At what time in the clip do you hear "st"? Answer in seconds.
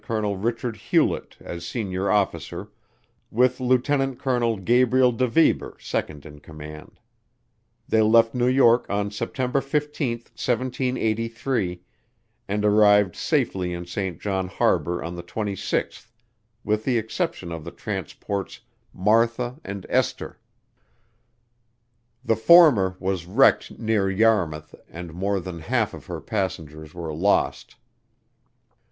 13.85-14.19